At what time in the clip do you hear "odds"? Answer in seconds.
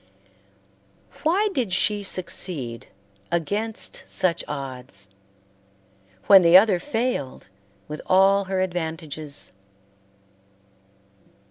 4.47-5.07